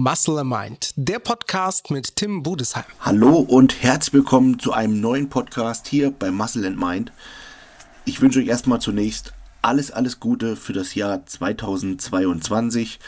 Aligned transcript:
Muscle 0.00 0.44
Mind, 0.44 0.92
der 0.94 1.18
Podcast 1.18 1.90
mit 1.90 2.14
Tim 2.14 2.44
Budesheim. 2.44 2.84
Hallo 3.00 3.38
und 3.40 3.82
herzlich 3.82 4.12
willkommen 4.12 4.60
zu 4.60 4.72
einem 4.72 5.00
neuen 5.00 5.28
Podcast 5.28 5.88
hier 5.88 6.12
bei 6.12 6.30
Muscle 6.30 6.64
and 6.64 6.78
Mind. 6.78 7.10
Ich 8.04 8.20
wünsche 8.20 8.38
euch 8.38 8.46
erstmal 8.46 8.80
zunächst 8.80 9.32
alles, 9.60 9.90
alles 9.90 10.20
Gute 10.20 10.54
für 10.54 10.72
das 10.72 10.94
Jahr 10.94 11.26
2022 11.26 13.00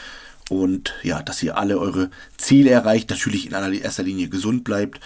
und 0.49 0.93
ja, 1.01 1.23
dass 1.23 1.41
ihr 1.41 1.57
alle 1.57 1.79
eure 1.79 2.09
Ziele 2.35 2.71
erreicht, 2.71 3.09
natürlich 3.09 3.45
in 3.45 3.53
erster 3.53 4.03
Linie 4.03 4.27
gesund 4.27 4.65
bleibt, 4.65 4.99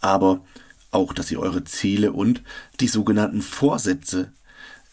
aber 0.00 0.44
auch, 0.92 1.12
dass 1.12 1.32
ihr 1.32 1.40
eure 1.40 1.64
Ziele 1.64 2.12
und 2.12 2.44
die 2.78 2.86
sogenannten 2.86 3.42
Vorsätze 3.42 4.32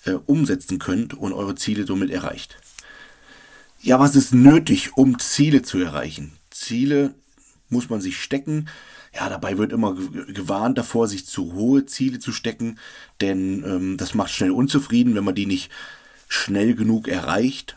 äh, 0.05 0.13
umsetzen 0.13 0.79
könnt 0.79 1.13
und 1.13 1.31
eure 1.31 1.53
Ziele 1.53 1.85
somit 1.85 2.09
erreicht. 2.09 2.57
Ja, 3.81 3.99
was 3.99 4.15
ist 4.15 4.33
nötig, 4.33 4.97
um 4.97 5.19
Ziele 5.19 5.61
zu 5.61 5.77
erreichen? 5.77 6.38
Ziele 6.51 7.13
muss 7.69 7.89
man 7.89 8.01
sich 8.01 8.21
stecken. 8.21 8.69
Ja, 9.13 9.29
dabei 9.29 9.57
wird 9.57 9.71
immer 9.71 9.95
gewarnt 9.95 10.77
davor, 10.77 11.07
sich 11.07 11.25
zu 11.25 11.53
hohe 11.53 11.85
Ziele 11.85 12.19
zu 12.19 12.31
stecken, 12.31 12.79
denn 13.21 13.63
ähm, 13.65 13.97
das 13.97 14.13
macht 14.13 14.31
schnell 14.31 14.51
unzufrieden, 14.51 15.15
wenn 15.15 15.23
man 15.23 15.35
die 15.35 15.45
nicht 15.45 15.71
schnell 16.27 16.75
genug 16.75 17.07
erreicht. 17.07 17.75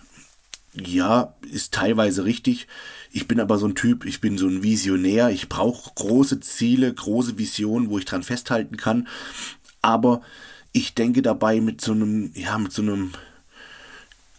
Ja, 0.75 1.35
ist 1.51 1.75
teilweise 1.75 2.25
richtig. 2.25 2.67
Ich 3.11 3.29
bin 3.29 3.41
aber 3.41 3.59
so 3.59 3.67
ein 3.67 3.75
Typ, 3.75 4.07
ich 4.07 4.21
bin 4.21 4.39
so 4.39 4.47
ein 4.47 4.63
Visionär. 4.63 5.31
Ich 5.31 5.49
brauche 5.51 5.91
große 5.95 6.41
Ziele, 6.41 6.93
große 6.93 7.39
Visionen, 7.39 7.91
wo 7.91 7.99
ich 7.99 8.07
dran 8.07 8.23
festhalten 8.23 8.79
kann. 8.79 9.09
Aber 9.83 10.23
ich 10.73 10.95
denke 10.95 11.21
dabei 11.21 11.61
mit 11.61 11.83
so 11.83 11.93
einem, 11.93 12.33
ja, 12.35 12.57
mit 12.57 12.73
so 12.73 12.81
einem 12.81 13.13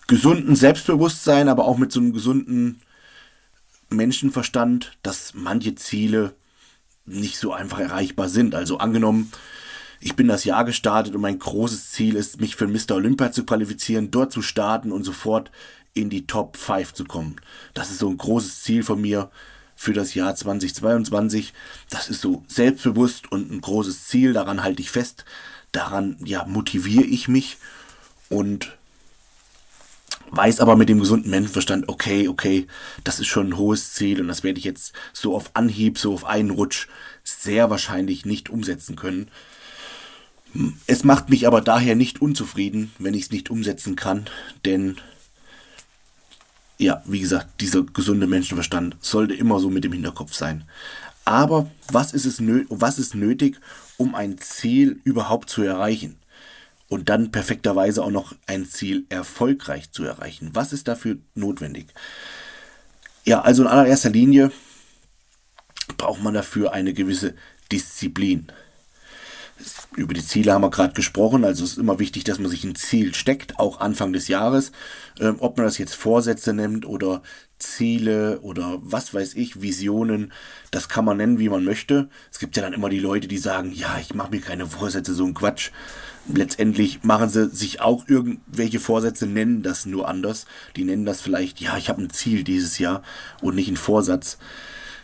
gesunden 0.07 0.55
Selbstbewusstsein, 0.55 1.49
aber 1.49 1.65
auch 1.65 1.77
mit 1.77 1.91
so 1.91 1.99
einem 1.99 2.13
gesunden 2.13 2.81
Menschenverstand, 3.93 4.97
dass 5.03 5.33
manche 5.33 5.75
Ziele 5.75 6.35
nicht 7.05 7.37
so 7.37 7.53
einfach 7.53 7.79
erreichbar 7.79 8.29
sind. 8.29 8.55
Also 8.55 8.77
angenommen, 8.77 9.31
ich 9.99 10.15
bin 10.15 10.27
das 10.27 10.43
Jahr 10.43 10.65
gestartet 10.65 11.15
und 11.15 11.21
mein 11.21 11.39
großes 11.39 11.91
Ziel 11.91 12.15
ist, 12.15 12.41
mich 12.41 12.55
für 12.55 12.67
Mr. 12.67 12.95
Olympia 12.95 13.31
zu 13.31 13.45
qualifizieren, 13.45 14.11
dort 14.11 14.31
zu 14.31 14.41
starten 14.41 14.91
und 14.91 15.03
sofort 15.03 15.51
in 15.93 16.09
die 16.09 16.27
Top 16.27 16.57
5 16.57 16.93
zu 16.93 17.05
kommen. 17.05 17.37
Das 17.73 17.89
ist 17.89 17.99
so 17.99 18.09
ein 18.09 18.17
großes 18.17 18.63
Ziel 18.63 18.83
von 18.83 18.99
mir 18.99 19.29
für 19.75 19.93
das 19.93 20.13
Jahr 20.13 20.35
2022. 20.35 21.53
Das 21.89 22.09
ist 22.09 22.21
so 22.21 22.43
selbstbewusst 22.47 23.31
und 23.31 23.51
ein 23.51 23.61
großes 23.61 24.07
Ziel, 24.07 24.33
daran 24.33 24.63
halte 24.63 24.81
ich 24.81 24.91
fest. 24.91 25.25
Daran 25.71 26.17
ja 26.23 26.45
motiviere 26.45 27.05
ich 27.05 27.27
mich 27.27 27.57
und 28.29 28.77
weiß 30.35 30.59
aber 30.59 30.75
mit 30.75 30.89
dem 30.89 30.99
gesunden 30.99 31.29
Menschenverstand, 31.29 31.89
okay, 31.89 32.27
okay, 32.27 32.67
das 33.03 33.19
ist 33.19 33.27
schon 33.27 33.49
ein 33.49 33.57
hohes 33.57 33.93
Ziel 33.93 34.19
und 34.19 34.27
das 34.27 34.43
werde 34.43 34.59
ich 34.59 34.65
jetzt 34.65 34.93
so 35.13 35.35
auf 35.35 35.51
Anhieb, 35.53 35.97
so 35.97 36.13
auf 36.13 36.25
einen 36.25 36.49
Rutsch 36.49 36.87
sehr 37.23 37.69
wahrscheinlich 37.69 38.25
nicht 38.25 38.49
umsetzen 38.49 38.95
können. 38.95 39.27
Es 40.87 41.03
macht 41.03 41.29
mich 41.29 41.47
aber 41.47 41.61
daher 41.61 41.95
nicht 41.95 42.21
unzufrieden, 42.21 42.91
wenn 42.99 43.13
ich 43.13 43.23
es 43.23 43.31
nicht 43.31 43.49
umsetzen 43.49 43.95
kann, 43.95 44.25
denn 44.65 44.97
ja, 46.77 47.01
wie 47.05 47.19
gesagt, 47.19 47.61
dieser 47.61 47.83
gesunde 47.83 48.27
Menschenverstand 48.27 48.97
sollte 48.99 49.33
immer 49.35 49.59
so 49.59 49.69
mit 49.69 49.83
dem 49.83 49.93
Hinterkopf 49.93 50.33
sein. 50.33 50.63
Aber 51.25 51.69
was 51.91 52.13
ist, 52.13 52.25
es 52.25 52.41
was 52.69 52.99
ist 52.99 53.15
nötig, 53.15 53.59
um 53.97 54.15
ein 54.15 54.37
Ziel 54.39 54.99
überhaupt 55.03 55.49
zu 55.49 55.61
erreichen? 55.61 56.17
Und 56.89 57.09
dann 57.09 57.31
perfekterweise 57.31 58.03
auch 58.03 58.11
noch 58.11 58.35
ein 58.45 58.65
Ziel 58.65 59.05
erfolgreich 59.09 59.91
zu 59.91 60.03
erreichen. 60.03 60.51
Was 60.53 60.73
ist 60.73 60.87
dafür 60.87 61.17
notwendig? 61.35 61.87
Ja, 63.25 63.41
also 63.41 63.63
in 63.63 63.69
allererster 63.69 64.09
Linie 64.09 64.51
braucht 65.97 66.21
man 66.21 66.33
dafür 66.33 66.73
eine 66.73 66.93
gewisse 66.93 67.35
Disziplin. 67.71 68.47
Über 69.95 70.13
die 70.13 70.25
Ziele 70.25 70.51
haben 70.51 70.63
wir 70.63 70.71
gerade 70.71 70.93
gesprochen, 70.93 71.45
also 71.45 71.63
es 71.63 71.73
ist 71.73 71.77
immer 71.77 71.99
wichtig, 71.99 72.23
dass 72.23 72.39
man 72.39 72.49
sich 72.49 72.63
ein 72.63 72.75
Ziel 72.75 73.13
steckt, 73.13 73.59
auch 73.59 73.79
Anfang 73.79 74.11
des 74.11 74.27
Jahres. 74.27 74.71
Ähm, 75.19 75.35
ob 75.39 75.57
man 75.57 75.65
das 75.65 75.77
jetzt 75.77 75.93
Vorsätze 75.95 76.53
nennt 76.53 76.85
oder 76.85 77.21
Ziele 77.59 78.39
oder 78.41 78.79
was 78.81 79.13
weiß 79.13 79.35
ich, 79.35 79.61
Visionen, 79.61 80.33
das 80.71 80.89
kann 80.89 81.05
man 81.05 81.17
nennen, 81.17 81.39
wie 81.39 81.49
man 81.49 81.63
möchte. 81.63 82.09
Es 82.31 82.39
gibt 82.39 82.57
ja 82.57 82.63
dann 82.63 82.73
immer 82.73 82.89
die 82.89 82.99
Leute, 82.99 83.27
die 83.27 83.37
sagen, 83.37 83.71
ja, 83.71 83.97
ich 84.01 84.13
mache 84.13 84.31
mir 84.31 84.41
keine 84.41 84.65
Vorsätze, 84.65 85.13
so 85.13 85.25
ein 85.25 85.35
Quatsch 85.35 85.71
letztendlich 86.27 87.03
machen 87.03 87.29
sie 87.29 87.49
sich 87.49 87.81
auch 87.81 88.07
irgendwelche 88.07 88.79
Vorsätze, 88.79 89.25
nennen 89.27 89.61
das 89.61 89.85
nur 89.85 90.07
anders. 90.07 90.45
Die 90.75 90.83
nennen 90.83 91.05
das 91.05 91.21
vielleicht, 91.21 91.59
ja, 91.61 91.77
ich 91.77 91.89
habe 91.89 92.01
ein 92.01 92.09
Ziel 92.09 92.43
dieses 92.43 92.79
Jahr 92.79 93.03
und 93.41 93.55
nicht 93.55 93.67
einen 93.67 93.77
Vorsatz. 93.77 94.37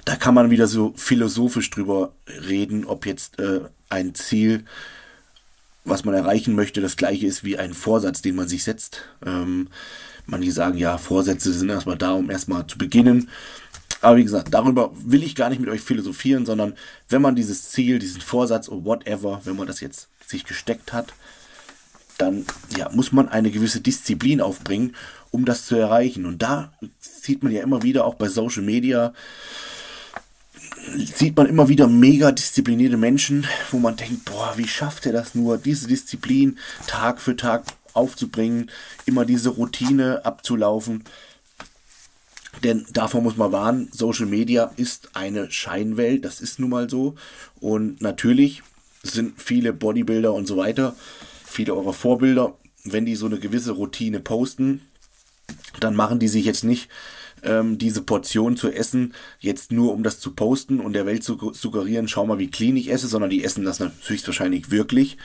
Da 0.10 0.16
kann 0.16 0.34
man 0.34 0.50
wieder 0.50 0.66
so 0.66 0.92
philosophisch 0.96 1.70
drüber 1.70 2.14
reden, 2.28 2.84
ob 2.86 3.06
jetzt 3.06 3.38
äh, 3.38 3.62
ein 3.90 4.16
Ziel, 4.16 4.66
was 5.86 6.04
man 6.04 6.16
erreichen 6.16 6.56
möchte, 6.56 6.82
das 6.82 6.98
gleiche 6.98 7.28
ist 7.28 7.44
wie 7.44 7.60
ein 7.60 7.76
Vorsatz, 7.76 8.24
den 8.24 8.36
man 8.36 8.48
sich 8.48 8.64
setzt. 8.64 9.04
Ähm, 9.24 9.68
manche 10.26 10.52
sagen, 10.52 10.80
ja, 10.80 10.98
Vorsätze 10.98 11.54
sind 11.54 11.70
erstmal 11.70 11.96
da, 11.96 12.14
um 12.14 12.32
erstmal 12.32 12.66
zu 12.66 12.80
beginnen. 12.80 13.30
Aber 14.02 14.18
wie 14.18 14.24
gesagt, 14.24 14.52
darüber 14.52 14.90
will 14.96 15.22
ich 15.22 15.36
gar 15.36 15.50
nicht 15.50 15.60
mit 15.60 15.70
euch 15.70 15.82
philosophieren, 15.82 16.44
sondern 16.44 16.74
wenn 17.10 17.22
man 17.22 17.36
dieses 17.36 17.70
Ziel, 17.70 18.00
diesen 18.00 18.22
Vorsatz 18.22 18.68
oder 18.68 18.86
whatever, 18.86 19.42
wenn 19.44 19.58
man 19.58 19.68
das 19.68 19.80
jetzt 19.80 20.08
sich 20.26 20.44
gesteckt 20.44 20.92
hat, 20.92 21.14
dann 22.18 22.48
ja, 22.76 22.90
muss 22.90 23.12
man 23.12 23.30
eine 23.30 23.52
gewisse 23.52 23.80
Disziplin 23.80 24.42
aufbringen, 24.42 24.96
um 25.30 25.46
das 25.46 25.68
zu 25.68 25.76
erreichen. 25.76 26.26
Und 26.26 26.42
da 26.42 26.74
sieht 27.00 27.44
man 27.44 27.52
ja 27.52 27.62
immer 27.62 27.84
wieder, 27.84 28.06
auch 28.06 28.16
bei 28.16 28.28
Social 28.28 28.64
Media, 28.64 29.14
sieht 31.16 31.36
man 31.36 31.48
immer 31.48 31.70
wieder 31.70 31.88
mega 31.88 32.32
disziplinierte 32.32 32.98
Menschen, 32.98 33.46
wo 33.72 33.80
man 33.80 33.96
denkt, 33.96 34.26
boah, 34.26 34.54
wie 34.58 34.68
schafft 34.68 35.06
er 35.06 35.14
das 35.14 35.36
nur, 35.36 35.58
diese 35.58 35.88
Disziplin 35.88 36.58
Tag 36.88 37.22
für 37.22 37.36
Tag 37.36 37.66
aufzubringen, 37.94 38.70
immer 39.06 39.26
diese 39.26 39.50
Routine 39.50 40.26
abzulaufen. 40.26 41.04
Denn 42.64 42.86
davor 42.92 43.22
muss 43.22 43.38
man 43.38 43.52
warnen, 43.52 43.90
Social 43.92 44.26
Media 44.26 44.72
ist 44.76 45.12
eine 45.14 45.52
Scheinwelt, 45.52 46.26
das 46.26 46.42
ist 46.42 46.60
nun 46.60 46.72
mal 46.72 46.90
so. 46.90 47.16
Und 47.60 48.02
natürlich 48.02 48.64
sind 49.04 49.42
viele 49.42 49.72
Bodybuilder 49.72 50.34
und 50.34 50.48
so 50.48 50.58
weiter, 50.58 50.96
viele 51.46 51.74
eurer 51.74 51.94
Vorbilder, 51.94 52.58
wenn 52.84 53.06
die 53.06 53.16
so 53.16 53.28
eine 53.28 53.40
gewisse 53.40 53.72
Routine 53.72 54.20
posten, 54.20 54.82
dann 55.80 55.96
machen 55.96 56.20
die 56.20 56.28
sich 56.28 56.46
jetzt 56.46 56.64
nicht 56.64 56.90
ähm, 57.44 57.78
diese 57.78 58.02
Portion 58.02 58.58
zu 58.58 58.72
essen, 58.72 59.14
jetzt 59.40 59.72
nur 59.72 59.94
um 59.94 60.04
das 60.04 60.20
zu 60.20 60.32
posten 60.32 60.80
und 60.80 60.94
der 60.94 61.06
Welt 61.06 61.24
zu 61.24 61.54
suggerieren, 61.54 62.08
schau 62.08 62.26
mal, 62.26 62.40
wie 62.40 62.52
clean 62.52 62.78
ich 62.78 62.92
esse, 62.92 63.08
sondern 63.08 63.30
die 63.30 63.44
essen 63.44 63.66
das 63.66 63.80
höchstwahrscheinlich 63.80 64.72
wirklich. 64.72 65.18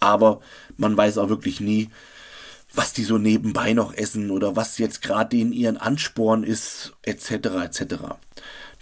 Aber 0.00 0.40
man 0.76 0.96
weiß 0.96 1.18
auch 1.18 1.28
wirklich 1.28 1.60
nie, 1.60 1.90
was 2.74 2.92
die 2.92 3.04
so 3.04 3.18
nebenbei 3.18 3.72
noch 3.72 3.94
essen 3.94 4.30
oder 4.30 4.56
was 4.56 4.78
jetzt 4.78 5.02
gerade 5.02 5.36
in 5.36 5.52
ihren 5.52 5.76
Ansporn 5.76 6.42
ist, 6.42 6.94
etc. 7.02 7.30
etc. 7.64 7.94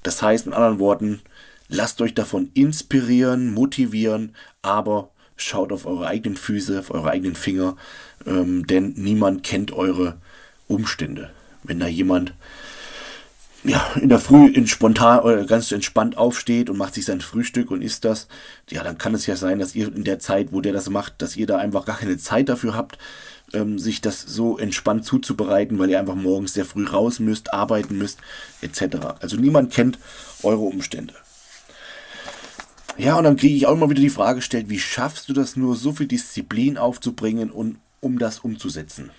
Das 0.03 0.23
heißt, 0.23 0.47
mit 0.47 0.55
anderen 0.55 0.79
Worten, 0.79 1.21
lasst 1.69 2.01
euch 2.01 2.15
davon 2.15 2.51
inspirieren, 2.55 3.53
motivieren, 3.53 4.35
aber 4.63 5.11
schaut 5.37 5.73
auf 5.73 5.87
eure 5.87 6.07
eigenen 6.07 6.37
Füße, 6.37 6.79
auf 6.79 6.91
eure 6.91 7.11
eigenen 7.11 7.35
Finger, 7.35 7.77
ähm, 8.27 8.67
denn 8.67 8.95
niemand 8.97 9.43
kennt 9.43 9.73
eure 9.73 10.19
Umstände. 10.69 11.31
Wenn 11.63 11.81
da 11.81 11.87
jemand 11.87 12.35
ja, 13.63 13.93
in 14.01 14.09
der 14.09 14.19
Früh 14.19 14.47
in 14.49 14.67
spontan 14.67 15.21
oder 15.21 15.45
ganz 15.45 15.71
entspannt 15.71 16.17
aufsteht 16.17 16.71
und 16.71 16.79
macht 16.79 16.95
sich 16.95 17.05
sein 17.05 17.21
Frühstück 17.21 17.71
und 17.71 17.83
isst 17.83 18.05
das, 18.05 18.29
ja, 18.71 18.83
dann 18.83 18.97
kann 18.97 19.15
es 19.15 19.27
ja 19.27 19.37
sein, 19.37 19.59
dass 19.59 19.75
ihr 19.75 19.95
in 19.95 20.05
der 20.05 20.19
Zeit, 20.19 20.53
wo 20.53 20.61
der 20.61 20.73
das 20.73 20.89
macht, 20.89 21.21
dass 21.21 21.37
ihr 21.37 21.47
da 21.47 21.59
einfach 21.59 21.85
gar 21.85 21.99
keine 21.99 22.17
Zeit 22.17 22.49
dafür 22.49 22.75
habt, 22.75 22.99
ähm, 23.53 23.79
sich 23.79 24.01
das 24.01 24.23
so 24.23 24.57
entspannt 24.57 25.05
zuzubereiten, 25.05 25.79
weil 25.79 25.91
ihr 25.91 26.01
einfach 26.01 26.15
morgens 26.15 26.55
sehr 26.55 26.65
früh 26.65 26.87
raus 26.87 27.21
müsst, 27.21 27.53
arbeiten 27.53 27.99
müsst, 27.99 28.19
etc. 28.63 28.97
Also 29.21 29.37
niemand 29.37 29.73
kennt 29.73 29.99
eure 30.43 30.63
Umstände. 30.63 31.15
Ja, 32.97 33.17
und 33.17 33.25
dann 33.25 33.37
kriege 33.37 33.55
ich 33.55 33.67
auch 33.67 33.73
immer 33.73 33.91
wieder 33.91 34.01
die 34.03 34.11
Frage 34.11 34.37
gestellt, 34.37 34.69
wie 34.69 34.79
schaffst 34.79 35.29
du 35.29 35.33
das 35.33 35.57
nur, 35.57 35.77
so 35.77 35.93
viel 35.93 36.07
Disziplin 36.07 36.79
aufzubringen 36.79 37.51
und 37.51 37.79
um 38.01 38.19
das 38.19 38.41
umzusetzen? 38.41 39.11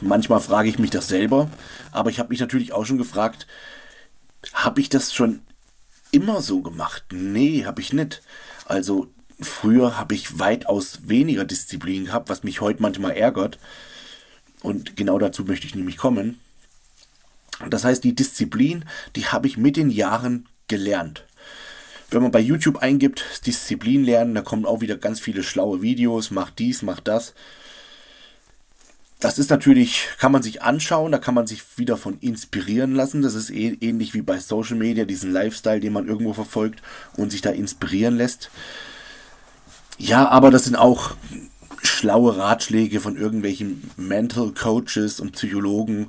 Manchmal 0.00 0.40
frage 0.40 0.68
ich 0.68 0.78
mich 0.78 0.90
das 0.90 1.08
selber, 1.08 1.50
aber 1.90 2.10
ich 2.10 2.18
habe 2.18 2.30
mich 2.30 2.40
natürlich 2.40 2.72
auch 2.72 2.84
schon 2.84 2.98
gefragt, 2.98 3.46
habe 4.52 4.80
ich 4.80 4.88
das 4.88 5.14
schon 5.14 5.40
immer 6.10 6.42
so 6.42 6.60
gemacht? 6.60 7.04
Nee, 7.12 7.64
habe 7.64 7.80
ich 7.80 7.92
nicht. 7.92 8.22
Also 8.66 9.08
früher 9.40 9.98
habe 9.98 10.14
ich 10.14 10.38
weitaus 10.38 11.08
weniger 11.08 11.44
Disziplin 11.44 12.06
gehabt, 12.06 12.28
was 12.28 12.42
mich 12.42 12.60
heute 12.60 12.82
manchmal 12.82 13.12
ärgert. 13.12 13.58
Und 14.62 14.96
genau 14.96 15.18
dazu 15.18 15.44
möchte 15.44 15.66
ich 15.66 15.74
nämlich 15.74 15.96
kommen. 15.96 16.38
Das 17.68 17.84
heißt, 17.84 18.02
die 18.04 18.14
Disziplin, 18.14 18.84
die 19.16 19.26
habe 19.26 19.46
ich 19.46 19.56
mit 19.56 19.76
den 19.76 19.90
Jahren 19.90 20.48
gelernt. 20.68 21.24
Wenn 22.10 22.22
man 22.22 22.30
bei 22.30 22.40
YouTube 22.40 22.78
eingibt, 22.78 23.46
Disziplin 23.46 24.04
lernen, 24.04 24.34
da 24.34 24.42
kommen 24.42 24.66
auch 24.66 24.80
wieder 24.80 24.96
ganz 24.96 25.20
viele 25.20 25.42
schlaue 25.42 25.80
Videos, 25.80 26.30
mach 26.30 26.50
dies, 26.50 26.82
mach 26.82 27.00
das. 27.00 27.34
Das 29.22 29.38
ist 29.38 29.50
natürlich, 29.50 30.08
kann 30.18 30.32
man 30.32 30.42
sich 30.42 30.62
anschauen, 30.62 31.12
da 31.12 31.18
kann 31.18 31.34
man 31.34 31.46
sich 31.46 31.62
wieder 31.76 31.96
von 31.96 32.18
inspirieren 32.18 32.94
lassen. 32.94 33.22
Das 33.22 33.34
ist 33.34 33.50
eh, 33.50 33.78
ähnlich 33.80 34.14
wie 34.14 34.22
bei 34.22 34.38
Social 34.40 34.76
Media, 34.76 35.04
diesen 35.04 35.32
Lifestyle, 35.32 35.78
den 35.78 35.92
man 35.92 36.08
irgendwo 36.08 36.32
verfolgt 36.32 36.82
und 37.16 37.30
sich 37.30 37.40
da 37.40 37.50
inspirieren 37.50 38.16
lässt. 38.16 38.50
Ja, 39.96 40.28
aber 40.28 40.50
das 40.50 40.64
sind 40.64 40.74
auch 40.74 41.14
schlaue 41.82 42.36
Ratschläge 42.36 42.98
von 42.98 43.16
irgendwelchen 43.16 43.88
Mental 43.96 44.50
Coaches 44.50 45.20
und 45.20 45.32
Psychologen. 45.32 46.08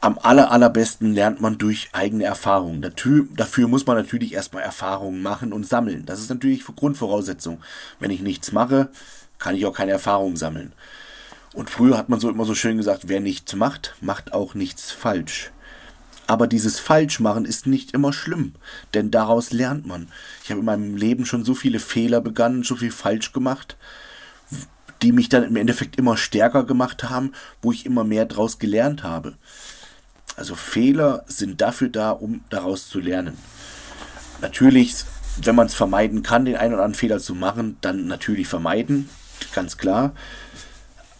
Am 0.00 0.18
aller, 0.18 0.50
allerbesten 0.50 1.12
lernt 1.12 1.42
man 1.42 1.58
durch 1.58 1.90
eigene 1.92 2.24
Erfahrungen. 2.24 2.80
Dafür, 2.80 3.68
muss 3.68 3.86
man 3.86 3.96
natürlich 3.96 4.32
erstmal 4.32 4.62
Erfahrungen 4.62 5.20
machen 5.20 5.52
und 5.52 5.66
sammeln. 5.66 6.06
Das 6.06 6.20
ist 6.20 6.30
natürlich 6.30 6.64
Grundvoraussetzung. 6.64 7.60
Wenn 8.00 8.10
ich 8.10 8.22
nichts 8.22 8.52
mache, 8.52 8.88
kann 9.38 9.54
ich 9.54 9.66
auch 9.66 9.74
keine 9.74 9.92
Erfahrungen 9.92 10.36
sammeln. 10.36 10.72
Und 11.56 11.70
früher 11.70 11.96
hat 11.96 12.10
man 12.10 12.20
so 12.20 12.28
immer 12.28 12.44
so 12.44 12.54
schön 12.54 12.76
gesagt, 12.76 13.08
wer 13.08 13.20
nichts 13.20 13.56
macht, 13.56 13.94
macht 14.02 14.34
auch 14.34 14.54
nichts 14.54 14.92
falsch. 14.92 15.52
Aber 16.26 16.48
dieses 16.48 16.78
Falschmachen 16.78 17.46
ist 17.46 17.66
nicht 17.66 17.92
immer 17.92 18.12
schlimm, 18.12 18.52
denn 18.92 19.10
daraus 19.10 19.52
lernt 19.52 19.86
man. 19.86 20.08
Ich 20.44 20.50
habe 20.50 20.60
in 20.60 20.66
meinem 20.66 20.96
Leben 20.96 21.24
schon 21.24 21.46
so 21.46 21.54
viele 21.54 21.78
Fehler 21.80 22.20
begangen, 22.20 22.62
so 22.62 22.76
viel 22.76 22.90
falsch 22.90 23.32
gemacht, 23.32 23.78
die 25.00 25.12
mich 25.12 25.30
dann 25.30 25.44
im 25.44 25.56
Endeffekt 25.56 25.96
immer 25.96 26.18
stärker 26.18 26.64
gemacht 26.64 27.04
haben, 27.04 27.32
wo 27.62 27.72
ich 27.72 27.86
immer 27.86 28.04
mehr 28.04 28.26
daraus 28.26 28.58
gelernt 28.58 29.02
habe. 29.02 29.34
Also 30.36 30.56
Fehler 30.56 31.24
sind 31.26 31.62
dafür 31.62 31.88
da, 31.88 32.10
um 32.10 32.44
daraus 32.50 32.86
zu 32.86 33.00
lernen. 33.00 33.38
Natürlich, 34.42 34.94
wenn 35.40 35.54
man 35.54 35.68
es 35.68 35.74
vermeiden 35.74 36.22
kann, 36.22 36.44
den 36.44 36.56
einen 36.56 36.74
oder 36.74 36.82
anderen 36.82 36.98
Fehler 36.98 37.18
zu 37.18 37.34
machen, 37.34 37.78
dann 37.80 38.08
natürlich 38.08 38.46
vermeiden, 38.46 39.08
ganz 39.54 39.78
klar. 39.78 40.12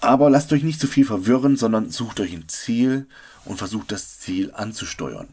Aber 0.01 0.31
lasst 0.31 0.53
euch 0.53 0.63
nicht 0.63 0.81
zu 0.81 0.87
viel 0.87 1.05
verwirren, 1.05 1.57
sondern 1.57 1.91
sucht 1.91 2.21
euch 2.21 2.33
ein 2.33 2.49
Ziel 2.49 3.07
und 3.45 3.59
versucht 3.59 3.93
das 3.93 4.19
Ziel 4.19 4.53
anzusteuern. 4.55 5.29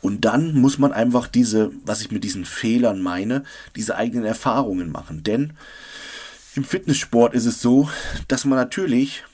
Und 0.00 0.24
dann 0.24 0.54
muss 0.54 0.78
man 0.78 0.92
einfach 0.92 1.26
diese, 1.26 1.72
was 1.84 2.00
ich 2.00 2.10
mit 2.10 2.24
diesen 2.24 2.44
Fehlern 2.44 3.02
meine, 3.02 3.44
diese 3.74 3.96
eigenen 3.96 4.24
Erfahrungen 4.24 4.90
machen. 4.92 5.22
Denn 5.24 5.54
im 6.54 6.64
Fitnesssport 6.64 7.34
ist 7.34 7.46
es 7.46 7.60
so, 7.60 7.88
dass 8.28 8.44
man 8.44 8.58
natürlich 8.58 9.24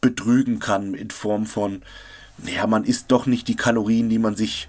betrügen 0.00 0.58
kann 0.58 0.94
in 0.94 1.10
Form 1.10 1.46
von, 1.46 1.82
naja, 2.38 2.66
man 2.66 2.84
isst 2.84 3.10
doch 3.10 3.26
nicht 3.26 3.48
die 3.48 3.56
Kalorien, 3.56 4.08
die 4.08 4.18
man 4.18 4.36
sich 4.36 4.68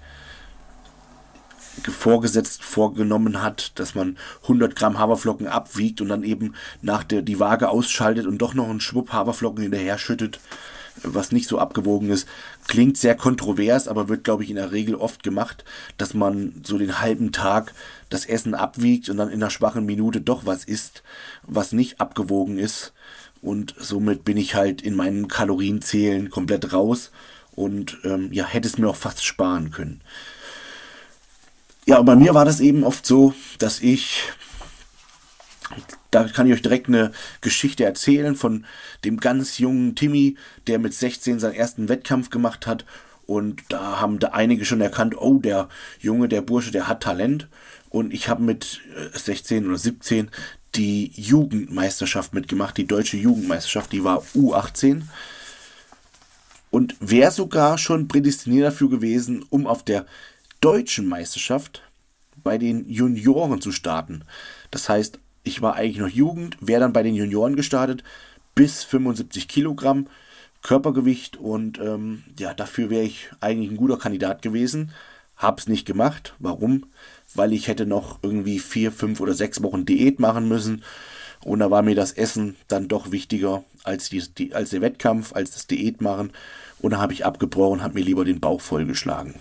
vorgesetzt 1.88 2.62
vorgenommen 2.62 3.42
hat, 3.42 3.78
dass 3.78 3.94
man 3.94 4.18
100 4.42 4.76
Gramm 4.76 4.98
Haferflocken 4.98 5.46
abwiegt 5.46 6.00
und 6.00 6.08
dann 6.08 6.24
eben 6.24 6.54
nach 6.82 7.04
der 7.04 7.22
die 7.22 7.40
Waage 7.40 7.68
ausschaltet 7.68 8.26
und 8.26 8.38
doch 8.38 8.54
noch 8.54 8.68
einen 8.68 8.80
Schwupp 8.80 9.12
Haferflocken 9.12 9.62
hinterher 9.62 9.98
schüttet, 9.98 10.40
was 11.02 11.32
nicht 11.32 11.48
so 11.48 11.58
abgewogen 11.58 12.10
ist, 12.10 12.28
klingt 12.66 12.96
sehr 12.96 13.14
kontrovers, 13.14 13.88
aber 13.88 14.08
wird 14.08 14.24
glaube 14.24 14.44
ich 14.44 14.50
in 14.50 14.56
der 14.56 14.72
Regel 14.72 14.94
oft 14.94 15.22
gemacht, 15.22 15.64
dass 15.96 16.14
man 16.14 16.60
so 16.62 16.78
den 16.78 17.00
halben 17.00 17.32
Tag 17.32 17.72
das 18.08 18.26
Essen 18.26 18.54
abwiegt 18.54 19.08
und 19.08 19.16
dann 19.16 19.28
in 19.28 19.42
einer 19.42 19.50
schwachen 19.50 19.86
Minute 19.86 20.20
doch 20.20 20.46
was 20.46 20.64
isst, 20.64 21.02
was 21.42 21.72
nicht 21.72 22.00
abgewogen 22.00 22.58
ist 22.58 22.92
und 23.40 23.74
somit 23.78 24.24
bin 24.24 24.36
ich 24.36 24.54
halt 24.54 24.82
in 24.82 24.94
meinen 24.94 25.28
Kalorienzählen 25.28 26.30
komplett 26.30 26.72
raus 26.72 27.10
und 27.52 27.98
ähm, 28.04 28.32
ja 28.32 28.44
hätte 28.46 28.68
es 28.68 28.78
mir 28.78 28.88
auch 28.88 28.96
fast 28.96 29.24
sparen 29.24 29.70
können. 29.70 30.00
Ja, 31.90 31.98
und 31.98 32.06
bei 32.06 32.14
mir 32.14 32.34
war 32.34 32.44
das 32.44 32.60
eben 32.60 32.84
oft 32.84 33.04
so, 33.04 33.34
dass 33.58 33.80
ich, 33.80 34.22
da 36.12 36.22
kann 36.28 36.46
ich 36.46 36.52
euch 36.52 36.62
direkt 36.62 36.86
eine 36.86 37.10
Geschichte 37.40 37.84
erzählen 37.84 38.36
von 38.36 38.64
dem 39.04 39.16
ganz 39.16 39.58
jungen 39.58 39.96
Timmy, 39.96 40.36
der 40.68 40.78
mit 40.78 40.94
16 40.94 41.40
seinen 41.40 41.54
ersten 41.54 41.88
Wettkampf 41.88 42.30
gemacht 42.30 42.68
hat. 42.68 42.84
Und 43.26 43.62
da 43.70 44.00
haben 44.00 44.20
da 44.20 44.28
einige 44.28 44.64
schon 44.64 44.80
erkannt, 44.80 45.16
oh, 45.18 45.40
der 45.40 45.68
Junge, 45.98 46.28
der 46.28 46.42
Bursche, 46.42 46.70
der 46.70 46.86
hat 46.86 47.02
Talent. 47.02 47.48
Und 47.88 48.14
ich 48.14 48.28
habe 48.28 48.44
mit 48.44 48.82
16 49.12 49.64
äh, 49.64 49.66
oder 49.66 49.76
17 49.76 50.30
die 50.76 51.10
Jugendmeisterschaft 51.16 52.34
mitgemacht, 52.34 52.76
die 52.76 52.86
deutsche 52.86 53.16
Jugendmeisterschaft, 53.16 53.90
die 53.90 54.04
war 54.04 54.22
U18 54.36 55.02
und 56.70 56.94
wäre 57.00 57.32
sogar 57.32 57.78
schon 57.78 58.06
prädestiniert 58.06 58.68
dafür 58.68 58.90
gewesen, 58.90 59.44
um 59.50 59.66
auf 59.66 59.84
der 59.84 60.06
deutschen 60.60 61.06
Meisterschaft 61.06 61.82
bei 62.42 62.58
den 62.58 62.88
Junioren 62.88 63.60
zu 63.60 63.72
starten. 63.72 64.24
Das 64.70 64.88
heißt, 64.88 65.18
ich 65.42 65.62
war 65.62 65.74
eigentlich 65.74 65.98
noch 65.98 66.08
Jugend, 66.08 66.56
wäre 66.60 66.80
dann 66.80 66.92
bei 66.92 67.02
den 67.02 67.14
Junioren 67.14 67.56
gestartet, 67.56 68.04
bis 68.54 68.84
75 68.84 69.48
Kilogramm 69.48 70.06
Körpergewicht 70.62 71.38
und 71.38 71.78
ähm, 71.78 72.22
ja, 72.38 72.52
dafür 72.52 72.90
wäre 72.90 73.04
ich 73.04 73.30
eigentlich 73.40 73.70
ein 73.70 73.76
guter 73.76 73.96
Kandidat 73.96 74.42
gewesen. 74.42 74.92
Hab's 75.36 75.68
nicht 75.68 75.86
gemacht. 75.86 76.34
Warum? 76.38 76.86
Weil 77.34 77.54
ich 77.54 77.66
hätte 77.66 77.86
noch 77.86 78.18
irgendwie 78.22 78.58
vier, 78.58 78.92
fünf 78.92 79.20
oder 79.20 79.32
sechs 79.32 79.62
Wochen 79.62 79.86
Diät 79.86 80.20
machen 80.20 80.48
müssen. 80.48 80.82
Und 81.42 81.60
da 81.60 81.70
war 81.70 81.80
mir 81.80 81.94
das 81.94 82.12
Essen 82.12 82.56
dann 82.68 82.88
doch 82.88 83.10
wichtiger 83.10 83.64
als, 83.84 84.10
die, 84.10 84.22
die 84.34 84.54
als 84.54 84.70
der 84.70 84.82
Wettkampf, 84.82 85.34
als 85.34 85.52
das 85.52 85.66
Diät 85.66 86.02
machen. 86.02 86.32
Und 86.80 86.90
da 86.90 86.98
habe 86.98 87.14
ich 87.14 87.24
abgebrochen 87.24 87.82
habe 87.82 87.94
mir 87.94 88.04
lieber 88.04 88.26
den 88.26 88.40
Bauch 88.40 88.60
vollgeschlagen. 88.60 89.36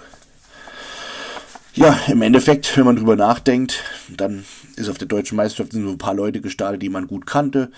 Ja, 1.80 1.98
im 2.08 2.22
Endeffekt, 2.22 2.76
wenn 2.76 2.84
man 2.84 2.98
drüber 2.98 3.16
nachdenkt, 3.16 3.86
dann 4.10 4.44
ist 4.76 4.90
auf 4.90 4.98
der 4.98 5.08
deutschen 5.08 5.38
Meisterschaft 5.38 5.72
so 5.72 5.80
ein 5.80 5.98
paar 5.98 6.14
Leute 6.14 6.42
gestartet, 6.42 6.82
die 6.82 6.90
man 6.90 7.08
gut 7.08 7.26
kannte. 7.26 7.72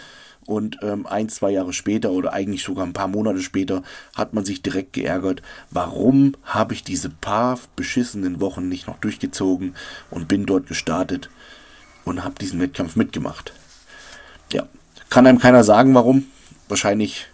Und 0.48 0.80
ähm, 0.82 1.06
ein, 1.06 1.30
zwei 1.30 1.52
Jahre 1.52 1.72
später 1.72 2.10
oder 2.10 2.34
eigentlich 2.34 2.64
sogar 2.64 2.84
ein 2.84 2.94
paar 2.94 3.08
Monate 3.08 3.42
später 3.42 3.84
hat 4.16 4.34
man 4.34 4.44
sich 4.44 4.64
direkt 4.64 4.94
geärgert, 4.94 5.44
warum 5.70 6.34
habe 6.42 6.74
ich 6.74 6.84
diese 6.84 7.12
paar 7.12 7.60
beschissenen 7.76 8.42
Wochen 8.42 8.68
nicht 8.68 8.88
noch 8.88 8.98
durchgezogen 8.98 9.76
und 10.10 10.28
bin 10.28 10.48
dort 10.48 10.66
gestartet 10.66 11.30
und 12.04 12.24
habe 12.24 12.34
diesen 12.42 12.60
Wettkampf 12.60 12.96
mitgemacht. 12.96 13.54
Ja, 14.52 14.68
kann 15.12 15.28
einem 15.28 15.38
keiner 15.38 15.64
sagen, 15.64 15.94
warum. 15.94 16.26
Wahrscheinlich 16.70 17.28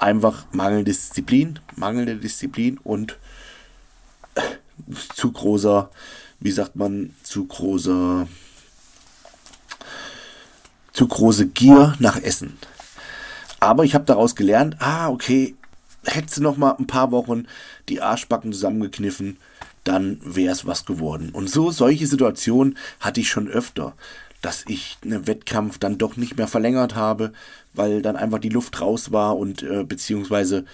einfach 0.00 0.44
mangelnde 0.50 0.86
Disziplin, 0.86 1.60
mangelnde 1.76 2.16
Disziplin 2.16 2.78
und 2.82 3.16
zu 5.14 5.32
großer, 5.32 5.90
wie 6.40 6.50
sagt 6.50 6.76
man, 6.76 7.14
zu 7.22 7.46
großer, 7.46 8.26
zu 10.92 11.08
große 11.08 11.48
Gier 11.48 11.94
nach 11.98 12.20
Essen. 12.20 12.58
Aber 13.60 13.84
ich 13.84 13.94
habe 13.94 14.04
daraus 14.04 14.34
gelernt, 14.34 14.76
ah, 14.80 15.08
okay, 15.08 15.54
hättest 16.04 16.38
du 16.38 16.42
noch 16.42 16.56
mal 16.56 16.72
ein 16.78 16.86
paar 16.86 17.10
Wochen 17.10 17.44
die 17.88 18.00
Arschbacken 18.00 18.52
zusammengekniffen, 18.52 19.36
dann 19.84 20.18
wäre 20.22 20.52
es 20.52 20.66
was 20.66 20.86
geworden. 20.86 21.30
Und 21.30 21.50
so 21.50 21.70
solche 21.70 22.06
Situationen 22.06 22.76
hatte 23.00 23.20
ich 23.20 23.30
schon 23.30 23.48
öfter, 23.48 23.94
dass 24.40 24.64
ich 24.66 24.98
einen 25.04 25.26
Wettkampf 25.26 25.78
dann 25.78 25.98
doch 25.98 26.16
nicht 26.16 26.36
mehr 26.36 26.48
verlängert 26.48 26.94
habe, 26.94 27.32
weil 27.74 28.02
dann 28.02 28.16
einfach 28.16 28.38
die 28.38 28.48
Luft 28.48 28.80
raus 28.80 29.12
war 29.12 29.36
und 29.36 29.62
äh, 29.62 29.84
beziehungsweise 29.84 30.64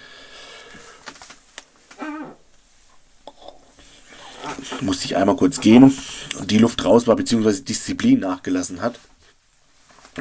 musste 4.81 5.07
ich 5.07 5.17
einmal 5.17 5.37
kurz 5.37 5.61
gehen 5.61 5.93
und 6.39 6.51
die 6.51 6.59
Luft 6.59 6.85
raus 6.85 7.07
war, 7.07 7.17
beziehungsweise 7.17 7.63
Disziplin 7.63 8.21
nachgelassen 8.21 8.81
hat. 8.83 8.99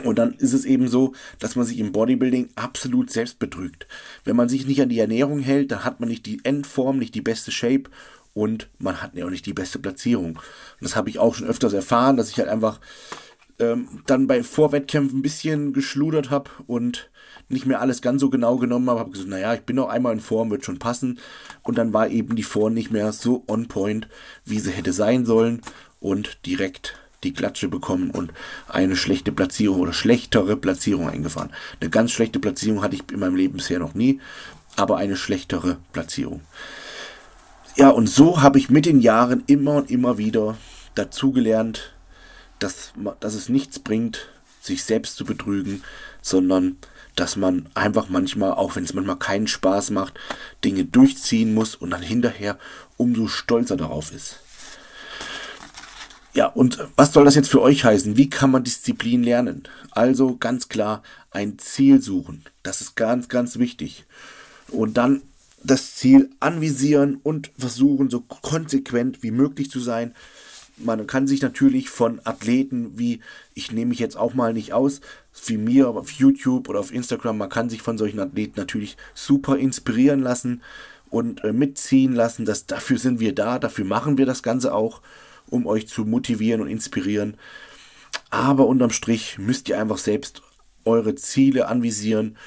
Und 0.03 0.19
dann 0.19 0.33
ist 0.33 0.53
es 0.53 0.65
eben 0.65 0.89
so, 0.89 1.13
dass 1.39 1.55
man 1.55 1.65
sich 1.65 1.79
im 1.79 1.93
Bodybuilding 1.93 2.49
absolut 2.55 3.11
selbst 3.11 3.39
betrügt. 3.39 3.87
Wenn 4.25 4.35
man 4.35 4.49
sich 4.49 4.65
nicht 4.65 4.81
an 4.81 4.89
die 4.89 4.99
Ernährung 4.99 5.39
hält, 5.39 5.71
dann 5.71 5.85
hat 5.85 5.99
man 5.99 6.09
nicht 6.09 6.25
die 6.25 6.41
Endform, 6.43 6.97
nicht 6.97 7.15
die 7.15 7.21
beste 7.21 7.51
Shape 7.51 7.89
und 8.33 8.67
man 8.77 9.01
hat 9.01 9.15
ja 9.15 9.25
auch 9.25 9.29
nicht 9.29 9.45
die 9.45 9.53
beste 9.53 9.79
Platzierung. 9.79 10.35
Und 10.35 10.41
das 10.81 10.95
habe 10.95 11.09
ich 11.09 11.19
auch 11.19 11.33
schon 11.33 11.47
öfters 11.47 11.71
erfahren, 11.71 12.17
dass 12.17 12.29
ich 12.29 12.37
halt 12.37 12.49
einfach 12.49 12.81
ähm, 13.59 13.87
dann 14.05 14.27
bei 14.27 14.43
Vorwettkämpfen 14.43 15.19
ein 15.19 15.21
bisschen 15.21 15.71
geschludert 15.71 16.29
habe 16.29 16.51
und 16.67 17.09
nicht 17.49 17.65
mehr 17.65 17.81
alles 17.81 18.01
ganz 18.01 18.21
so 18.21 18.29
genau 18.29 18.57
genommen 18.57 18.89
habe, 18.89 18.99
habe 18.99 19.11
gesagt, 19.11 19.29
naja, 19.29 19.53
ich 19.53 19.61
bin 19.61 19.75
noch 19.75 19.89
einmal 19.89 20.13
in 20.13 20.19
Form, 20.19 20.49
wird 20.49 20.65
schon 20.65 20.79
passen. 20.79 21.19
Und 21.63 21.77
dann 21.77 21.93
war 21.93 22.09
eben 22.09 22.35
die 22.35 22.43
Form 22.43 22.73
nicht 22.73 22.91
mehr 22.91 23.11
so 23.11 23.43
on 23.47 23.67
point, 23.67 24.07
wie 24.45 24.59
sie 24.59 24.71
hätte 24.71 24.93
sein 24.93 25.25
sollen 25.25 25.61
und 25.99 26.45
direkt 26.45 26.95
die 27.23 27.33
Klatsche 27.33 27.67
bekommen 27.67 28.11
und 28.11 28.31
eine 28.67 28.95
schlechte 28.95 29.31
Platzierung 29.31 29.79
oder 29.81 29.93
schlechtere 29.93 30.55
Platzierung 30.55 31.09
eingefahren. 31.09 31.51
Eine 31.79 31.89
ganz 31.89 32.11
schlechte 32.11 32.39
Platzierung 32.39 32.81
hatte 32.81 32.95
ich 32.95 33.03
in 33.11 33.19
meinem 33.19 33.35
Leben 33.35 33.57
bisher 33.57 33.79
noch 33.79 33.95
nie, 33.95 34.19
aber 34.75 34.97
eine 34.97 35.15
schlechtere 35.15 35.77
Platzierung. 35.91 36.41
Ja, 37.75 37.89
und 37.89 38.07
so 38.07 38.41
habe 38.41 38.57
ich 38.57 38.69
mit 38.69 38.85
den 38.85 39.01
Jahren 39.01 39.43
immer 39.47 39.75
und 39.75 39.91
immer 39.91 40.17
wieder 40.17 40.57
dazugelernt, 40.93 41.93
dass, 42.59 42.93
dass 43.19 43.33
es 43.33 43.49
nichts 43.49 43.79
bringt, 43.79 44.29
sich 44.61 44.83
selbst 44.83 45.17
zu 45.17 45.25
betrügen, 45.25 45.83
sondern 46.21 46.77
dass 47.15 47.35
man 47.35 47.67
einfach 47.73 48.09
manchmal, 48.09 48.51
auch 48.51 48.75
wenn 48.75 48.83
es 48.83 48.93
manchmal 48.93 49.17
keinen 49.17 49.47
Spaß 49.47 49.91
macht, 49.91 50.13
Dinge 50.63 50.85
durchziehen 50.85 51.53
muss 51.53 51.75
und 51.75 51.91
dann 51.91 52.01
hinterher 52.01 52.57
umso 52.97 53.27
stolzer 53.27 53.77
darauf 53.77 54.11
ist. 54.11 54.39
Ja, 56.33 56.47
und 56.47 56.85
was 56.97 57.13
soll 57.13 57.23
das 57.23 57.35
jetzt 57.35 57.49
für 57.49 57.61
euch 57.61 57.85
heißen? 57.85 58.17
Wie 58.17 58.29
kann 58.29 58.51
man 58.51 58.65
Disziplin 58.65 59.23
lernen? 59.23 59.63
Also 59.91 60.35
ganz 60.35 60.67
klar 60.67 61.01
ein 61.31 61.57
Ziel 61.59 62.01
suchen. 62.01 62.43
Das 62.61 62.81
ist 62.81 62.95
ganz, 62.95 63.29
ganz 63.29 63.57
wichtig. 63.57 64.03
Und 64.67 64.97
dann 64.97 65.21
das 65.63 65.95
Ziel 65.95 66.29
anvisieren 66.41 67.19
und 67.23 67.51
versuchen, 67.57 68.09
so 68.09 68.19
konsequent 68.19 69.23
wie 69.23 69.31
möglich 69.31 69.71
zu 69.71 69.79
sein. 69.79 70.13
Man 70.77 71.07
kann 71.07 71.25
sich 71.25 71.41
natürlich 71.41 71.89
von 71.89 72.19
Athleten 72.25 72.97
wie, 72.97 73.21
ich 73.53 73.71
nehme 73.71 73.89
mich 73.89 73.99
jetzt 73.99 74.17
auch 74.17 74.33
mal 74.33 74.53
nicht 74.53 74.73
aus, 74.73 74.99
wie 75.45 75.57
mir 75.57 75.89
auf 75.89 76.11
YouTube 76.11 76.67
oder 76.67 76.79
auf 76.79 76.93
Instagram, 76.93 77.37
man 77.37 77.49
kann 77.49 77.69
sich 77.69 77.81
von 77.81 77.97
solchen 77.97 78.19
Athleten 78.19 78.59
natürlich 78.59 78.97
super 79.13 79.57
inspirieren 79.57 80.21
lassen 80.21 80.61
und 81.09 81.43
äh, 81.43 81.53
mitziehen 81.53 82.13
lassen. 82.13 82.45
Das, 82.45 82.65
dafür 82.65 82.97
sind 82.97 83.19
wir 83.19 83.33
da, 83.33 83.57
dafür 83.57 83.85
machen 83.85 84.17
wir 84.17 84.25
das 84.25 84.43
Ganze 84.43 84.73
auch, 84.73 85.01
um 85.47 85.65
euch 85.65 85.87
zu 85.87 86.03
motivieren 86.03 86.61
und 86.61 86.67
inspirieren. 86.67 87.37
Aber 88.29 88.67
unterm 88.67 88.91
Strich 88.91 89.37
müsst 89.37 89.69
ihr 89.69 89.79
einfach 89.79 89.97
selbst 89.97 90.41
eure 90.83 91.15
Ziele 91.15 91.67
anvisieren 91.67 92.37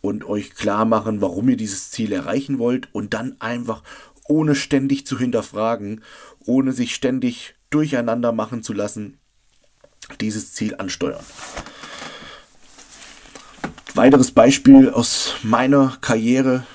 und 0.00 0.24
euch 0.24 0.54
klar 0.54 0.84
machen, 0.84 1.20
warum 1.20 1.48
ihr 1.48 1.56
dieses 1.56 1.90
Ziel 1.90 2.12
erreichen 2.12 2.58
wollt 2.58 2.88
und 2.92 3.12
dann 3.12 3.36
einfach 3.40 3.82
ohne 4.28 4.54
ständig 4.54 5.06
zu 5.06 5.18
hinterfragen, 5.18 6.02
ohne 6.44 6.72
sich 6.72 6.94
ständig 6.94 7.55
durcheinander 7.70 8.32
machen 8.32 8.62
zu 8.62 8.72
lassen, 8.72 9.18
dieses 10.20 10.52
Ziel 10.52 10.76
ansteuern. 10.76 11.24
Weiteres 13.94 14.30
Beispiel 14.30 14.90
aus 14.90 15.36
meiner 15.42 15.96
Karriere, 16.02 16.66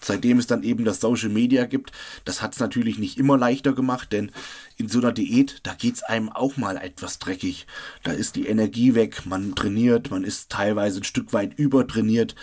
seitdem 0.00 0.38
es 0.38 0.46
dann 0.46 0.62
eben 0.62 0.84
das 0.86 1.00
Social 1.00 1.28
Media 1.28 1.66
gibt, 1.66 1.92
das 2.24 2.40
hat 2.40 2.54
es 2.54 2.60
natürlich 2.60 2.98
nicht 2.98 3.18
immer 3.18 3.36
leichter 3.36 3.74
gemacht, 3.74 4.12
denn 4.12 4.32
in 4.78 4.88
so 4.88 5.00
einer 5.00 5.12
Diät, 5.12 5.60
da 5.64 5.74
geht 5.74 5.96
es 5.96 6.02
einem 6.02 6.30
auch 6.30 6.56
mal 6.56 6.78
etwas 6.78 7.18
dreckig. 7.18 7.66
Da 8.04 8.12
ist 8.12 8.36
die 8.36 8.46
Energie 8.46 8.94
weg, 8.94 9.26
man 9.26 9.54
trainiert, 9.54 10.10
man 10.10 10.24
ist 10.24 10.50
teilweise 10.50 11.00
ein 11.00 11.04
Stück 11.04 11.32
weit 11.32 11.58
übertrainiert 11.58 12.34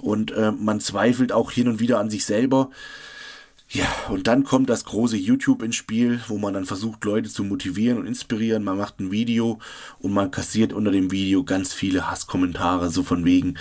und 0.00 0.30
äh, 0.30 0.52
man 0.52 0.80
zweifelt 0.80 1.32
auch 1.32 1.50
hin 1.50 1.68
und 1.68 1.78
wieder 1.80 1.98
an 1.98 2.08
sich 2.08 2.24
selber. 2.24 2.70
Ja, 3.70 3.86
und 4.08 4.26
dann 4.26 4.44
kommt 4.44 4.70
das 4.70 4.84
große 4.84 5.16
YouTube 5.16 5.62
ins 5.62 5.76
Spiel, 5.76 6.20
wo 6.28 6.38
man 6.38 6.54
dann 6.54 6.64
versucht, 6.64 7.04
Leute 7.04 7.28
zu 7.28 7.44
motivieren 7.44 7.98
und 7.98 8.06
inspirieren. 8.06 8.64
Man 8.64 8.78
macht 8.78 8.98
ein 8.98 9.10
Video 9.10 9.58
und 9.98 10.14
man 10.14 10.30
kassiert 10.30 10.72
unter 10.72 10.90
dem 10.90 11.10
Video 11.10 11.44
ganz 11.44 11.74
viele 11.74 12.10
Hasskommentare, 12.10 12.88
so 12.90 13.02
von 13.02 13.26
wegen, 13.26 13.58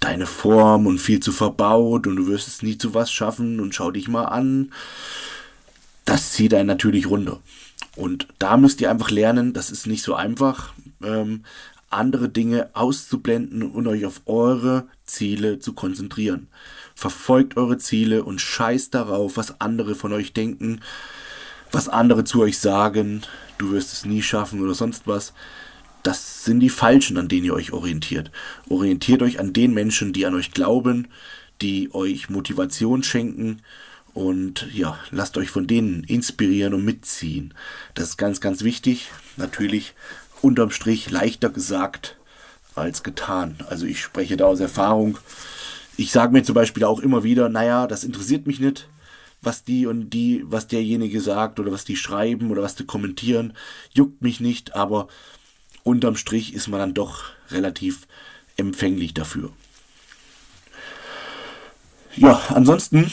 deine 0.00 0.26
Form 0.26 0.86
und 0.86 0.98
viel 0.98 1.20
zu 1.20 1.32
verbaut 1.32 2.06
und 2.06 2.16
du 2.16 2.26
wirst 2.26 2.48
es 2.48 2.62
nie 2.62 2.76
zu 2.76 2.92
was 2.94 3.12
schaffen 3.12 3.60
und 3.60 3.74
schau 3.74 3.90
dich 3.90 4.08
mal 4.08 4.24
an. 4.24 4.72
Das 6.04 6.32
zieht 6.32 6.54
einen 6.54 6.66
natürlich 6.66 7.06
runter. 7.06 7.40
Und 7.94 8.26
da 8.38 8.56
müsst 8.56 8.80
ihr 8.80 8.90
einfach 8.90 9.10
lernen, 9.10 9.52
das 9.52 9.70
ist 9.70 9.86
nicht 9.86 10.02
so 10.02 10.14
einfach, 10.14 10.72
ähm, 11.04 11.44
andere 11.90 12.28
Dinge 12.30 12.70
auszublenden 12.72 13.62
und 13.62 13.86
euch 13.86 14.06
auf 14.06 14.22
eure 14.24 14.88
Ziele 15.04 15.58
zu 15.58 15.74
konzentrieren. 15.74 16.48
Verfolgt 16.94 17.56
eure 17.56 17.78
Ziele 17.78 18.24
und 18.24 18.40
scheißt 18.40 18.94
darauf, 18.94 19.36
was 19.36 19.60
andere 19.60 19.94
von 19.94 20.12
euch 20.12 20.32
denken, 20.32 20.80
was 21.70 21.88
andere 21.88 22.24
zu 22.24 22.42
euch 22.42 22.58
sagen, 22.58 23.22
du 23.58 23.72
wirst 23.72 23.92
es 23.92 24.04
nie 24.04 24.22
schaffen 24.22 24.60
oder 24.60 24.74
sonst 24.74 25.06
was. 25.06 25.32
Das 26.02 26.44
sind 26.44 26.60
die 26.60 26.68
Falschen, 26.68 27.16
an 27.16 27.28
denen 27.28 27.46
ihr 27.46 27.54
euch 27.54 27.72
orientiert. 27.72 28.30
Orientiert 28.68 29.22
euch 29.22 29.38
an 29.38 29.52
den 29.52 29.72
Menschen, 29.72 30.12
die 30.12 30.26
an 30.26 30.34
euch 30.34 30.50
glauben, 30.50 31.08
die 31.60 31.94
euch 31.94 32.28
Motivation 32.28 33.02
schenken 33.02 33.62
und 34.14 34.68
ja, 34.72 34.98
lasst 35.10 35.38
euch 35.38 35.50
von 35.50 35.66
denen 35.66 36.04
inspirieren 36.04 36.74
und 36.74 36.84
mitziehen. 36.84 37.54
Das 37.94 38.10
ist 38.10 38.16
ganz, 38.18 38.40
ganz 38.40 38.62
wichtig. 38.62 39.10
Natürlich 39.36 39.94
unterm 40.42 40.70
Strich 40.70 41.10
leichter 41.10 41.48
gesagt 41.48 42.16
als 42.74 43.02
getan. 43.02 43.56
Also 43.68 43.86
ich 43.86 44.02
spreche 44.02 44.36
da 44.36 44.46
aus 44.46 44.60
Erfahrung. 44.60 45.18
Ich 45.96 46.10
sage 46.10 46.32
mir 46.32 46.42
zum 46.42 46.54
Beispiel 46.54 46.84
auch 46.84 47.00
immer 47.00 47.22
wieder, 47.22 47.48
naja, 47.48 47.86
das 47.86 48.04
interessiert 48.04 48.46
mich 48.46 48.60
nicht, 48.60 48.88
was 49.42 49.64
die 49.64 49.86
und 49.86 50.10
die, 50.10 50.44
was 50.46 50.66
derjenige 50.66 51.20
sagt 51.20 51.60
oder 51.60 51.72
was 51.72 51.84
die 51.84 51.96
schreiben 51.96 52.50
oder 52.50 52.62
was 52.62 52.76
die 52.76 52.86
kommentieren, 52.86 53.54
juckt 53.92 54.22
mich 54.22 54.40
nicht, 54.40 54.74
aber 54.74 55.08
unterm 55.82 56.16
Strich 56.16 56.54
ist 56.54 56.68
man 56.68 56.80
dann 56.80 56.94
doch 56.94 57.24
relativ 57.50 58.06
empfänglich 58.56 59.12
dafür. 59.14 59.50
Ja, 62.16 62.40
ansonsten 62.48 63.10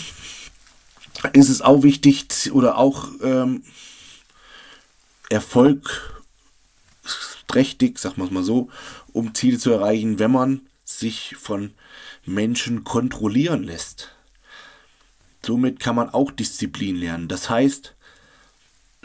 ist 1.34 1.50
es 1.50 1.62
auch 1.62 1.84
wichtig 1.84 2.52
oder 2.52 2.78
auch 2.78 3.10
ähm, 3.22 3.64
erfolgsträchtig, 5.30 7.98
sagen 7.98 8.18
wir 8.18 8.26
es 8.26 8.32
mal 8.32 8.44
so, 8.44 8.70
um 9.14 9.34
Ziele 9.34 9.58
zu 9.58 9.72
erreichen, 9.72 10.20
wenn 10.20 10.32
man 10.32 10.62
sich 10.84 11.38
von 11.40 11.74
Menschen 12.26 12.84
kontrollieren 12.84 13.64
lässt. 13.64 14.10
Somit 15.46 15.80
kann 15.80 15.96
man 15.96 16.10
auch 16.10 16.32
Disziplin 16.32 16.96
lernen. 16.96 17.28
Das 17.28 17.50
heißt, 17.50 17.96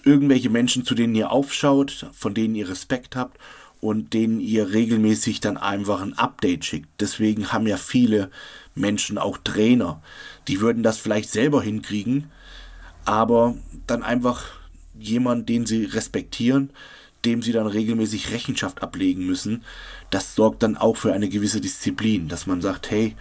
irgendwelche 0.04 0.50
Menschen, 0.50 0.84
zu 0.84 0.94
denen 0.94 1.14
ihr 1.14 1.30
aufschaut, 1.30 2.08
von 2.12 2.34
denen 2.34 2.54
ihr 2.54 2.68
Respekt 2.68 3.16
habt 3.16 3.38
und 3.80 4.14
denen 4.14 4.40
ihr 4.40 4.72
regelmäßig 4.72 5.40
dann 5.40 5.56
einfach 5.56 6.00
ein 6.00 6.18
Update 6.18 6.64
schickt. 6.64 6.88
Deswegen 7.00 7.52
haben 7.52 7.66
ja 7.66 7.76
viele 7.76 8.30
Menschen 8.74 9.18
auch 9.18 9.38
Trainer. 9.38 10.02
Die 10.48 10.60
würden 10.60 10.82
das 10.82 10.98
vielleicht 10.98 11.30
selber 11.30 11.62
hinkriegen, 11.62 12.30
aber 13.04 13.56
dann 13.86 14.02
einfach 14.02 14.44
jemand, 14.98 15.48
den 15.48 15.66
sie 15.66 15.84
respektieren, 15.84 16.70
dem 17.24 17.42
sie 17.42 17.52
dann 17.52 17.66
regelmäßig 17.66 18.30
Rechenschaft 18.32 18.82
ablegen 18.82 19.26
müssen, 19.26 19.64
das 20.10 20.34
sorgt 20.34 20.62
dann 20.62 20.76
auch 20.76 20.96
für 20.96 21.12
eine 21.12 21.28
gewisse 21.28 21.60
Disziplin, 21.60 22.28
dass 22.28 22.46
man 22.46 22.60
sagt, 22.60 22.90
hey, 22.90 23.16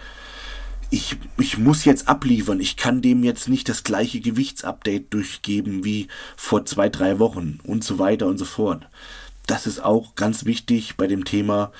ich, 0.89 1.17
ich 1.39 1.57
muss 1.57 1.86
jetzt 1.86 2.07
abliefern, 2.07 2.60
ich 2.60 2.77
kann 2.77 3.01
dem 3.01 3.24
jetzt 3.24 3.50
nicht 3.50 3.67
das 3.67 3.83
gleiche 3.83 4.19
Gewichtsupdate 4.19 5.12
durchgeben 5.12 5.83
wie 5.83 6.07
vor 6.38 6.65
zwei, 6.65 6.88
drei 6.89 7.17
Wochen 7.17 7.60
und 7.63 7.83
so 7.83 7.98
weiter 7.98 8.27
und 8.27 8.38
so 8.38 8.45
fort. 8.45 8.88
Das 9.48 9.65
ist 9.65 9.83
auch 9.83 10.13
ganz 10.15 10.45
wichtig 10.45 10.95
bei 10.95 11.07
dem 11.07 11.25
Thema 11.25 11.72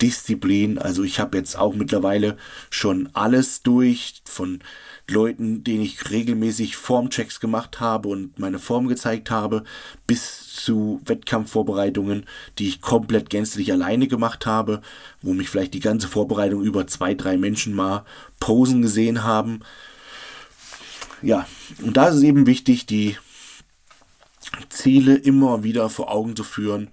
Disziplin. 0.00 0.78
Also 0.78 1.02
ich 1.02 1.20
habe 1.20 1.36
jetzt 1.36 1.56
auch 1.58 1.74
mittlerweile 1.74 2.36
schon 2.70 3.10
alles 3.12 3.62
durch 3.62 4.22
von 4.24 4.60
Leuten, 5.08 5.62
denen 5.62 5.82
ich 5.82 6.10
regelmäßig 6.10 6.76
Formchecks 6.76 7.38
gemacht 7.38 7.78
habe 7.78 8.08
und 8.08 8.38
meine 8.38 8.58
Form 8.58 8.88
gezeigt 8.88 9.30
habe, 9.30 9.62
bis 10.06 10.52
zu 10.52 11.00
Wettkampfvorbereitungen, 11.04 12.26
die 12.58 12.68
ich 12.68 12.80
komplett 12.80 13.30
gänzlich 13.30 13.72
alleine 13.72 14.08
gemacht 14.08 14.46
habe, 14.46 14.82
wo 15.22 15.32
mich 15.32 15.48
vielleicht 15.48 15.74
die 15.74 15.80
ganze 15.80 16.08
Vorbereitung 16.08 16.62
über 16.62 16.86
zwei, 16.88 17.14
drei 17.14 17.36
Menschen 17.36 17.72
mal 17.72 18.04
posen 18.40 18.82
gesehen 18.82 19.22
haben. 19.22 19.60
Ja, 21.22 21.46
und 21.82 21.96
da 21.96 22.08
ist 22.08 22.16
es 22.16 22.22
eben 22.22 22.46
wichtig, 22.46 22.86
die 22.86 23.16
Ziele 24.68 25.14
immer 25.14 25.62
wieder 25.62 25.88
vor 25.88 26.10
Augen 26.10 26.34
zu 26.34 26.42
führen 26.42 26.88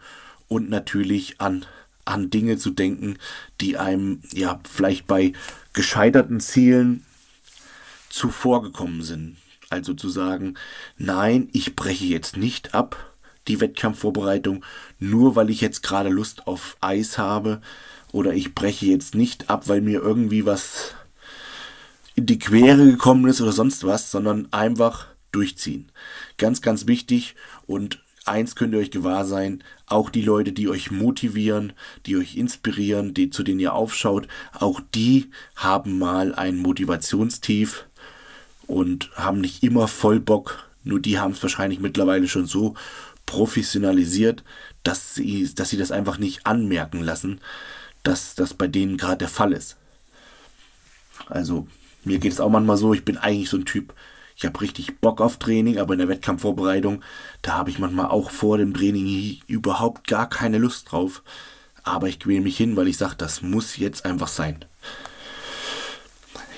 und 0.47 0.69
natürlich 0.69 1.41
an, 1.41 1.65
an 2.05 2.29
Dinge 2.29 2.57
zu 2.57 2.69
denken, 2.69 3.17
die 3.59 3.77
einem 3.77 4.21
ja 4.33 4.59
vielleicht 4.71 5.07
bei 5.07 5.33
gescheiterten 5.73 6.39
Zielen 6.39 7.03
zuvorgekommen 8.13 9.01
sind. 9.01 9.37
Also 9.69 9.93
zu 9.93 10.07
sagen, 10.07 10.53
nein, 10.97 11.49
ich 11.51 11.75
breche 11.75 12.05
jetzt 12.05 12.37
nicht 12.37 12.75
ab 12.75 13.11
die 13.47 13.59
Wettkampfvorbereitung, 13.59 14.63
nur 14.99 15.35
weil 15.35 15.49
ich 15.49 15.61
jetzt 15.61 15.81
gerade 15.81 16.09
Lust 16.09 16.47
auf 16.47 16.77
Eis 16.79 17.17
habe 17.17 17.59
oder 18.11 18.33
ich 18.33 18.53
breche 18.53 18.85
jetzt 18.85 19.15
nicht 19.15 19.49
ab, 19.49 19.67
weil 19.67 19.81
mir 19.81 19.99
irgendwie 19.99 20.45
was 20.45 20.93
in 22.15 22.27
die 22.27 22.39
Quere 22.39 22.85
gekommen 22.85 23.27
ist 23.27 23.41
oder 23.41 23.51
sonst 23.51 23.83
was, 23.83 24.11
sondern 24.11 24.47
einfach 24.53 25.07
durchziehen. 25.31 25.91
Ganz, 26.37 26.61
ganz 26.61 26.85
wichtig 26.85 27.35
und 27.65 27.99
eins 28.25 28.55
könnt 28.55 28.73
ihr 28.73 28.79
euch 28.79 28.91
gewahr 28.91 29.25
sein, 29.25 29.63
auch 29.87 30.09
die 30.09 30.21
Leute, 30.21 30.51
die 30.51 30.69
euch 30.69 30.91
motivieren, 30.91 31.73
die 32.05 32.15
euch 32.15 32.35
inspirieren, 32.35 33.13
die, 33.13 33.31
zu 33.31 33.43
denen 33.43 33.59
ihr 33.59 33.73
aufschaut, 33.73 34.27
auch 34.53 34.79
die 34.93 35.31
haben 35.55 35.97
mal 35.97 36.33
ein 36.35 36.57
Motivationstief 36.57 37.87
und 38.67 39.11
haben 39.15 39.41
nicht 39.41 39.63
immer 39.63 39.87
voll 39.87 40.19
Bock. 40.19 40.67
Nur 40.83 40.99
die 40.99 41.19
haben 41.19 41.31
es 41.31 41.41
wahrscheinlich 41.41 41.79
mittlerweile 41.79 42.27
schon 42.27 42.45
so 42.45 42.75
professionalisiert, 43.25 44.43
dass 44.83 45.15
sie, 45.15 45.49
dass 45.55 45.69
sie 45.69 45.77
das 45.77 45.91
einfach 45.91 46.17
nicht 46.17 46.45
anmerken 46.45 47.01
lassen, 47.01 47.39
dass 48.03 48.35
das 48.35 48.53
bei 48.53 48.67
denen 48.67 48.97
gerade 48.97 49.19
der 49.19 49.29
Fall 49.29 49.53
ist. 49.53 49.77
Also 51.27 51.67
mir 52.03 52.19
geht 52.19 52.33
es 52.33 52.41
auch 52.41 52.49
manchmal 52.49 52.77
so, 52.77 52.93
ich 52.93 53.05
bin 53.05 53.17
eigentlich 53.17 53.49
so 53.49 53.57
ein 53.57 53.65
Typ, 53.65 53.93
ich 54.35 54.45
habe 54.45 54.59
richtig 54.61 54.99
Bock 54.99 55.21
auf 55.21 55.37
Training, 55.37 55.77
aber 55.77 55.93
in 55.93 55.99
der 55.99 56.09
Wettkampfvorbereitung, 56.09 57.01
da 57.41 57.53
habe 57.53 57.69
ich 57.69 57.79
manchmal 57.79 58.07
auch 58.07 58.31
vor 58.31 58.57
dem 58.57 58.73
Training 58.73 59.39
überhaupt 59.47 60.07
gar 60.07 60.27
keine 60.27 60.57
Lust 60.57 60.91
drauf. 60.91 61.21
Aber 61.83 62.07
ich 62.07 62.19
quäle 62.19 62.41
mich 62.41 62.57
hin, 62.57 62.75
weil 62.75 62.87
ich 62.87 62.97
sage, 62.97 63.15
das 63.17 63.41
muss 63.41 63.77
jetzt 63.77 64.05
einfach 64.05 64.29
sein 64.29 64.65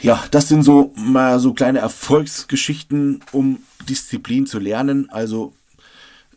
ja, 0.01 0.23
das 0.31 0.47
sind 0.49 0.63
so 0.63 0.93
mal 0.95 1.39
so 1.39 1.53
kleine 1.53 1.79
Erfolgsgeschichten, 1.79 3.21
um 3.31 3.63
Disziplin 3.87 4.45
zu 4.45 4.59
lernen. 4.59 5.09
Also 5.09 5.53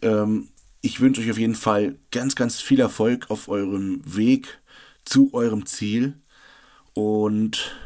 ähm, 0.03 0.49
Ich 0.81 1.01
wünsche 1.01 1.21
euch 1.21 1.31
auf 1.31 1.39
jeden 1.39 1.55
Fall 1.57 1.97
ganz, 2.11 2.35
ganz 2.37 2.61
viel 2.61 2.81
Erfolg 2.81 3.31
auf 3.31 3.49
eurem 3.49 4.01
Weg 4.05 4.59
zu 5.05 5.31
eurem 5.33 5.67
Ziel. 5.67 6.15
Und 6.95 7.77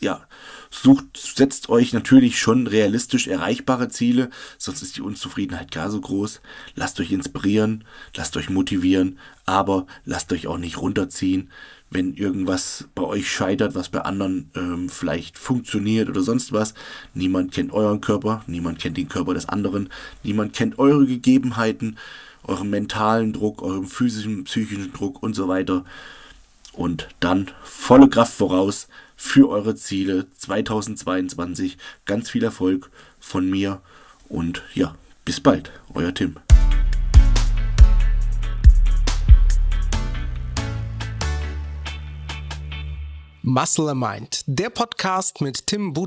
ja, 0.00 0.26
sucht, 0.70 1.16
setzt 1.16 1.68
euch 1.68 1.92
natürlich 1.92 2.38
schon 2.38 2.66
realistisch 2.66 3.28
erreichbare 3.28 3.88
Ziele, 3.88 4.30
sonst 4.58 4.82
ist 4.82 4.96
die 4.96 5.02
Unzufriedenheit 5.02 5.70
gar 5.70 5.90
so 5.90 6.00
groß. 6.00 6.40
Lasst 6.74 7.00
euch 7.00 7.12
inspirieren, 7.12 7.84
lasst 8.14 8.36
euch 8.36 8.50
motivieren, 8.50 9.18
aber 9.46 9.86
lasst 10.04 10.32
euch 10.32 10.46
auch 10.46 10.58
nicht 10.58 10.78
runterziehen, 10.78 11.50
wenn 11.90 12.14
irgendwas 12.14 12.88
bei 12.94 13.02
euch 13.02 13.30
scheitert, 13.30 13.74
was 13.74 13.88
bei 13.88 14.00
anderen 14.00 14.50
ähm, 14.54 14.88
vielleicht 14.88 15.38
funktioniert 15.38 16.08
oder 16.08 16.20
sonst 16.20 16.52
was. 16.52 16.74
Niemand 17.14 17.52
kennt 17.52 17.72
euren 17.72 18.00
Körper, 18.00 18.42
niemand 18.46 18.78
kennt 18.78 18.96
den 18.96 19.08
Körper 19.08 19.34
des 19.34 19.48
anderen, 19.48 19.88
niemand 20.22 20.52
kennt 20.52 20.78
eure 20.78 21.06
Gegebenheiten, 21.06 21.96
euren 22.44 22.70
mentalen 22.70 23.32
Druck, 23.32 23.62
euren 23.62 23.86
physischen, 23.86 24.44
psychischen 24.44 24.92
Druck 24.92 25.22
und 25.22 25.34
so 25.34 25.48
weiter. 25.48 25.84
Und 26.72 27.08
dann 27.20 27.50
volle 27.62 28.08
Kraft 28.08 28.34
voraus 28.34 28.88
für 29.16 29.48
eure 29.48 29.74
Ziele 29.76 30.26
2022. 30.34 31.78
Ganz 32.04 32.30
viel 32.30 32.44
Erfolg 32.44 32.90
von 33.18 33.48
mir 33.48 33.80
und 34.28 34.62
ja, 34.74 34.94
bis 35.24 35.40
bald, 35.40 35.72
euer 35.94 36.12
Tim. 36.12 36.36
Muscle 43.48 43.94
Mind, 43.94 44.40
der 44.46 44.70
Podcast 44.70 45.40
mit 45.40 45.68
Tim 45.68 45.92
Bude. 45.92 46.04